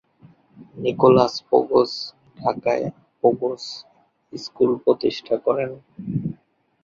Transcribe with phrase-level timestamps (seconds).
[0.77, 1.91] Nicolas Pogose
[2.39, 2.85] ঢাকায়
[3.23, 3.61] Pogose
[4.33, 5.71] school প্রতিষ্ঠা করেন।